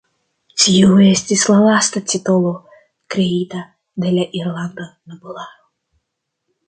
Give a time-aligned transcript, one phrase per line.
[0.61, 2.53] Tiu estis la lasta titolo
[3.17, 3.61] kreita
[4.07, 5.67] de la irlanda nobelaro.